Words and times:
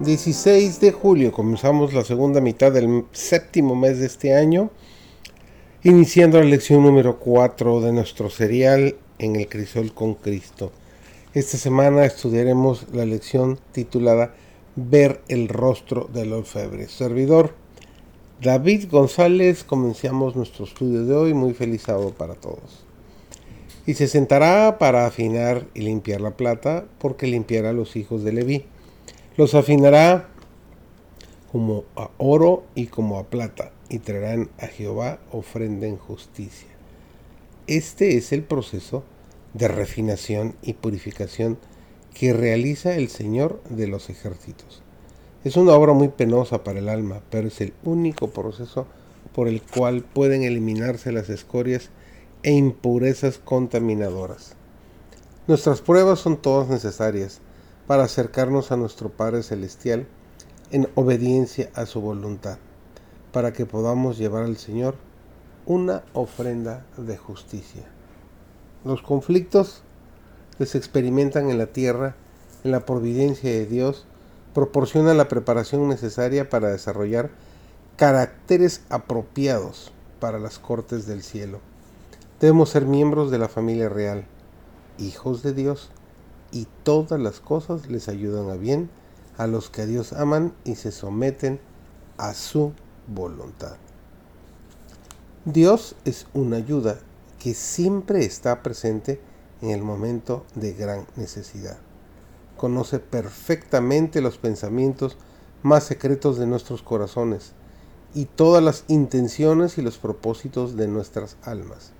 16 0.00 0.80
de 0.80 0.92
julio 0.92 1.30
comenzamos 1.30 1.92
la 1.92 2.04
segunda 2.04 2.40
mitad 2.40 2.72
del 2.72 3.04
séptimo 3.12 3.76
mes 3.76 3.98
de 3.98 4.06
este 4.06 4.34
año, 4.34 4.70
iniciando 5.82 6.38
la 6.38 6.46
lección 6.46 6.82
número 6.82 7.18
4 7.18 7.82
de 7.82 7.92
nuestro 7.92 8.30
serial 8.30 8.96
en 9.18 9.36
el 9.36 9.46
crisol 9.46 9.92
con 9.92 10.14
Cristo. 10.14 10.72
Esta 11.34 11.58
semana 11.58 12.06
estudiaremos 12.06 12.86
la 12.94 13.04
lección 13.04 13.58
titulada 13.72 14.32
Ver 14.74 15.20
el 15.28 15.48
rostro 15.48 16.08
del 16.10 16.32
orfebre. 16.32 16.88
Servidor 16.88 17.52
David 18.40 18.88
González, 18.90 19.64
comenzamos 19.64 20.34
nuestro 20.34 20.64
estudio 20.64 21.04
de 21.04 21.14
hoy, 21.14 21.34
muy 21.34 21.52
feliz 21.52 21.82
sábado 21.82 22.14
para 22.16 22.36
todos. 22.36 22.86
Y 23.84 23.92
se 23.92 24.08
sentará 24.08 24.78
para 24.78 25.04
afinar 25.04 25.66
y 25.74 25.80
limpiar 25.80 26.22
la 26.22 26.38
plata, 26.38 26.86
porque 26.98 27.26
limpiará 27.26 27.68
a 27.68 27.74
los 27.74 27.96
hijos 27.96 28.24
de 28.24 28.32
Leví 28.32 28.64
los 29.40 29.54
afinará 29.54 30.28
como 31.50 31.84
a 31.96 32.10
oro 32.18 32.64
y 32.74 32.88
como 32.88 33.18
a 33.18 33.30
plata, 33.30 33.72
y 33.88 34.00
traerán 34.00 34.50
a 34.58 34.66
Jehová 34.66 35.18
ofrenda 35.32 35.86
en 35.86 35.96
justicia. 35.96 36.68
Este 37.66 38.18
es 38.18 38.32
el 38.32 38.42
proceso 38.42 39.02
de 39.54 39.68
refinación 39.68 40.56
y 40.60 40.74
purificación 40.74 41.56
que 42.12 42.34
realiza 42.34 42.96
el 42.96 43.08
Señor 43.08 43.62
de 43.70 43.86
los 43.86 44.10
ejércitos. 44.10 44.82
Es 45.42 45.56
una 45.56 45.72
obra 45.72 45.94
muy 45.94 46.08
penosa 46.08 46.62
para 46.62 46.80
el 46.80 46.90
alma, 46.90 47.22
pero 47.30 47.48
es 47.48 47.62
el 47.62 47.72
único 47.82 48.28
proceso 48.28 48.86
por 49.34 49.48
el 49.48 49.62
cual 49.62 50.02
pueden 50.02 50.42
eliminarse 50.42 51.12
las 51.12 51.30
escorias 51.30 51.88
e 52.42 52.52
impurezas 52.52 53.38
contaminadoras. 53.38 54.54
Nuestras 55.46 55.80
pruebas 55.80 56.18
son 56.18 56.36
todas 56.36 56.68
necesarias, 56.68 57.40
para 57.90 58.04
acercarnos 58.04 58.70
a 58.70 58.76
nuestro 58.76 59.08
Padre 59.08 59.42
Celestial 59.42 60.06
en 60.70 60.88
obediencia 60.94 61.70
a 61.74 61.86
su 61.86 62.00
voluntad, 62.00 62.58
para 63.32 63.52
que 63.52 63.66
podamos 63.66 64.16
llevar 64.16 64.44
al 64.44 64.58
Señor 64.58 64.94
una 65.66 66.04
ofrenda 66.12 66.86
de 66.96 67.16
justicia. 67.16 67.82
Los 68.84 69.02
conflictos 69.02 69.82
que 70.56 70.66
se 70.66 70.78
experimentan 70.78 71.50
en 71.50 71.58
la 71.58 71.66
tierra, 71.66 72.14
en 72.62 72.70
la 72.70 72.86
providencia 72.86 73.50
de 73.50 73.66
Dios, 73.66 74.06
proporcionan 74.54 75.18
la 75.18 75.26
preparación 75.26 75.88
necesaria 75.88 76.48
para 76.48 76.68
desarrollar 76.68 77.30
caracteres 77.96 78.82
apropiados 78.88 79.90
para 80.20 80.38
las 80.38 80.60
cortes 80.60 81.08
del 81.08 81.24
cielo. 81.24 81.58
Debemos 82.38 82.70
ser 82.70 82.86
miembros 82.86 83.32
de 83.32 83.38
la 83.38 83.48
familia 83.48 83.88
real, 83.88 84.26
hijos 84.96 85.42
de 85.42 85.54
Dios, 85.54 85.90
y 86.52 86.66
todas 86.82 87.20
las 87.20 87.40
cosas 87.40 87.88
les 87.88 88.08
ayudan 88.08 88.50
a 88.50 88.54
bien 88.54 88.90
a 89.36 89.46
los 89.46 89.70
que 89.70 89.82
a 89.82 89.86
Dios 89.86 90.12
aman 90.12 90.52
y 90.64 90.74
se 90.74 90.92
someten 90.92 91.60
a 92.18 92.34
su 92.34 92.72
voluntad. 93.06 93.76
Dios 95.44 95.96
es 96.04 96.26
una 96.34 96.58
ayuda 96.58 96.98
que 97.38 97.54
siempre 97.54 98.24
está 98.24 98.62
presente 98.62 99.20
en 99.62 99.70
el 99.70 99.82
momento 99.82 100.44
de 100.54 100.74
gran 100.74 101.06
necesidad. 101.16 101.78
Conoce 102.56 102.98
perfectamente 102.98 104.20
los 104.20 104.36
pensamientos 104.36 105.16
más 105.62 105.84
secretos 105.84 106.38
de 106.38 106.46
nuestros 106.46 106.82
corazones 106.82 107.52
y 108.14 108.26
todas 108.26 108.62
las 108.62 108.84
intenciones 108.88 109.78
y 109.78 109.82
los 109.82 109.98
propósitos 109.98 110.76
de 110.76 110.88
nuestras 110.88 111.36
almas. 111.42 111.92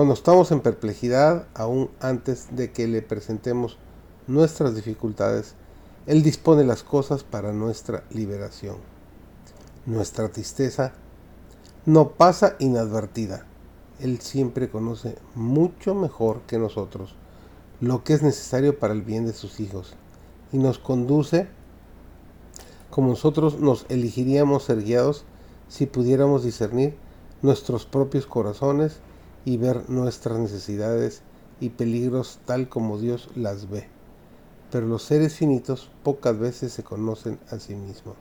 Cuando 0.00 0.14
estamos 0.14 0.50
en 0.50 0.60
perplejidad, 0.60 1.46
aún 1.52 1.90
antes 2.00 2.56
de 2.56 2.72
que 2.72 2.88
le 2.88 3.02
presentemos 3.02 3.76
nuestras 4.28 4.74
dificultades, 4.74 5.52
Él 6.06 6.22
dispone 6.22 6.64
las 6.64 6.82
cosas 6.82 7.22
para 7.22 7.52
nuestra 7.52 8.04
liberación. 8.08 8.76
Nuestra 9.84 10.30
tristeza 10.30 10.94
no 11.84 12.12
pasa 12.12 12.56
inadvertida. 12.60 13.44
Él 13.98 14.22
siempre 14.22 14.70
conoce 14.70 15.18
mucho 15.34 15.94
mejor 15.94 16.40
que 16.46 16.58
nosotros 16.58 17.14
lo 17.82 18.02
que 18.02 18.14
es 18.14 18.22
necesario 18.22 18.78
para 18.78 18.94
el 18.94 19.02
bien 19.02 19.26
de 19.26 19.34
sus 19.34 19.60
hijos 19.60 19.92
y 20.50 20.56
nos 20.56 20.78
conduce 20.78 21.46
como 22.88 23.10
nosotros 23.10 23.60
nos 23.60 23.84
elegiríamos 23.90 24.62
ser 24.62 24.82
guiados 24.82 25.24
si 25.68 25.84
pudiéramos 25.84 26.42
discernir 26.42 26.96
nuestros 27.42 27.84
propios 27.84 28.24
corazones 28.24 29.02
y 29.44 29.56
ver 29.56 29.88
nuestras 29.88 30.38
necesidades 30.38 31.22
y 31.60 31.70
peligros 31.70 32.40
tal 32.44 32.68
como 32.68 32.98
Dios 32.98 33.28
las 33.34 33.68
ve. 33.70 33.86
Pero 34.70 34.86
los 34.86 35.02
seres 35.02 35.34
finitos 35.34 35.90
pocas 36.02 36.38
veces 36.38 36.72
se 36.72 36.82
conocen 36.82 37.38
a 37.50 37.58
sí 37.58 37.74
mismos. 37.74 38.16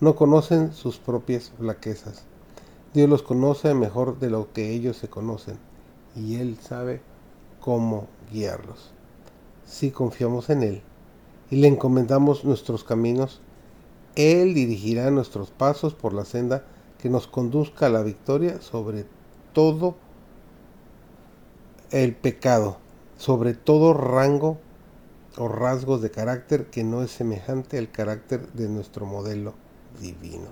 No 0.00 0.16
conocen 0.16 0.72
sus 0.72 0.98
propias 0.98 1.52
flaquezas. 1.58 2.24
Dios 2.92 3.08
los 3.08 3.22
conoce 3.22 3.74
mejor 3.74 4.18
de 4.18 4.30
lo 4.30 4.52
que 4.52 4.70
ellos 4.70 4.96
se 4.96 5.08
conocen 5.08 5.58
y 6.16 6.36
Él 6.36 6.58
sabe 6.60 7.00
cómo 7.60 8.06
guiarlos. 8.32 8.92
Si 9.66 9.90
confiamos 9.90 10.50
en 10.50 10.62
Él 10.62 10.82
y 11.50 11.56
le 11.56 11.68
encomendamos 11.68 12.44
nuestros 12.44 12.84
caminos, 12.84 13.40
Él 14.14 14.54
dirigirá 14.54 15.10
nuestros 15.10 15.50
pasos 15.50 15.94
por 15.94 16.12
la 16.12 16.24
senda 16.24 16.64
que 16.98 17.08
nos 17.10 17.26
conduzca 17.26 17.86
a 17.86 17.90
la 17.90 18.02
victoria 18.02 18.60
sobre 18.60 19.06
todo 19.52 19.96
el 22.02 22.12
pecado, 22.12 22.78
sobre 23.16 23.54
todo 23.54 23.94
rango 23.94 24.58
o 25.36 25.46
rasgos 25.46 26.02
de 26.02 26.10
carácter 26.10 26.66
que 26.66 26.82
no 26.82 27.04
es 27.04 27.12
semejante 27.12 27.78
al 27.78 27.88
carácter 27.88 28.52
de 28.52 28.68
nuestro 28.68 29.06
modelo 29.06 29.54
divino. 30.00 30.48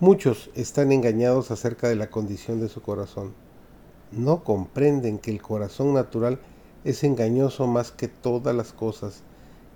Muchos 0.00 0.50
están 0.54 0.92
engañados 0.92 1.50
acerca 1.50 1.88
de 1.88 1.96
la 1.96 2.10
condición 2.10 2.60
de 2.60 2.68
su 2.68 2.82
corazón. 2.82 3.32
No 4.12 4.44
comprenden 4.44 5.18
que 5.18 5.30
el 5.30 5.40
corazón 5.40 5.94
natural 5.94 6.38
es 6.84 7.04
engañoso 7.04 7.66
más 7.66 7.90
que 7.90 8.08
todas 8.08 8.54
las 8.54 8.74
cosas 8.74 9.22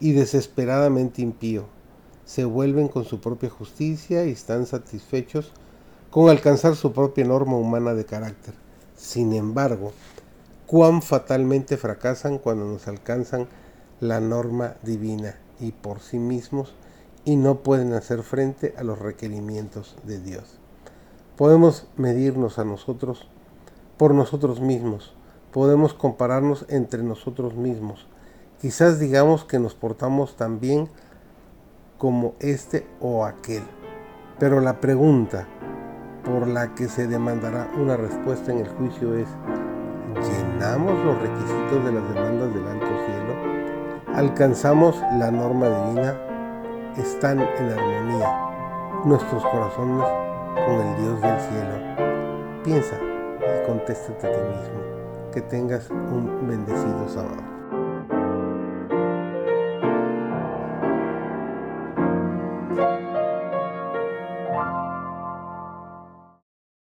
y 0.01 0.13
desesperadamente 0.13 1.23
impío. 1.23 1.65
Se 2.27 2.45
vuelven 2.45 2.89
con 2.89 3.07
su 3.07 3.23
propia 3.23 3.49
justicia 3.49 4.27
y 4.27 4.33
están 4.33 4.67
satisfechos 4.67 5.51
con 6.11 6.29
alcanzar 6.29 6.77
su 6.77 6.93
propia 6.93 7.25
norma 7.25 7.57
humana 7.57 7.95
de 7.95 8.05
carácter. 8.05 8.53
Sin 8.97 9.33
embargo, 9.33 9.93
cuán 10.73 11.03
fatalmente 11.03 11.77
fracasan 11.77 12.39
cuando 12.39 12.65
nos 12.65 12.89
alcanzan 12.89 13.47
la 14.01 14.21
norma 14.21 14.77
divina 14.83 15.35
y 15.61 15.73
por 15.73 16.01
sí 16.01 16.19
mismos 16.19 16.75
y 17.27 17.37
no 17.37 17.57
pueden 17.57 17.93
hacer 17.93 18.23
frente 18.23 18.75
a 18.79 18.83
los 18.83 18.99
requerimientos 18.99 19.99
de 20.05 20.19
Dios. 20.19 20.59
Podemos 21.37 21.89
medirnos 21.99 22.59
a 22.59 22.65
nosotros 22.65 23.29
por 23.99 24.15
nosotros 24.15 24.63
mismos, 24.63 25.13
podemos 25.53 25.93
compararnos 25.93 26.65
entre 26.71 27.03
nosotros 27.03 27.55
mismos. 27.55 28.07
Quizás 28.59 28.99
digamos 28.99 29.45
que 29.45 29.59
nos 29.59 29.75
portamos 29.75 30.39
tan 30.39 30.59
bien 30.59 30.89
como 31.99 32.33
este 32.41 32.87
o 32.99 33.27
aquel, 33.27 33.63
pero 34.39 34.63
la 34.63 34.81
pregunta 34.81 35.47
por 36.25 36.49
la 36.49 36.75
que 36.75 36.89
se 36.89 37.09
demandará 37.09 37.71
una 37.79 37.99
respuesta 37.99 38.53
en 38.53 38.61
el 38.61 38.69
juicio 38.69 39.15
es, 39.19 39.29
los 40.79 41.19
requisitos 41.21 41.85
de 41.85 41.93
las 41.93 42.15
demandas 42.15 42.55
del 42.55 42.67
alto 42.67 42.87
cielo, 42.87 44.15
alcanzamos 44.15 45.01
la 45.19 45.31
norma 45.31 45.69
divina, 45.69 46.17
están 46.97 47.41
en 47.41 47.71
armonía 47.71 48.51
nuestros 49.05 49.45
corazones 49.45 50.07
con 50.55 50.75
el 50.75 50.97
Dios 51.03 51.21
del 51.21 51.41
cielo. 51.41 52.63
Piensa 52.65 52.97
y 52.97 53.67
contéstate 53.67 54.27
a 54.27 54.33
ti 54.33 54.39
mismo. 54.39 55.31
Que 55.33 55.41
tengas 55.41 55.91
un 55.91 56.47
bendecido 56.47 57.09
sábado. 57.09 57.52